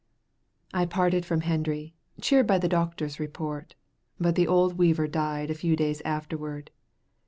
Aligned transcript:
I 0.73 0.87
parted 0.87 1.27
from 1.27 1.41
Hendry, 1.41 1.93
cheered 2.19 2.47
by 2.47 2.57
the 2.57 2.67
doctor's 2.67 3.19
report, 3.19 3.75
but 4.19 4.33
the 4.33 4.47
old 4.47 4.79
weaver 4.79 5.07
died 5.07 5.51
a 5.51 5.53
few 5.53 5.75
days 5.75 6.01
afterward. 6.03 6.71